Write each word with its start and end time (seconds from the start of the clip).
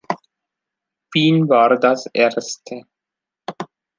Wien 1.13 1.47
war 1.47 1.77
das 1.77 2.07
erste. 2.11 2.87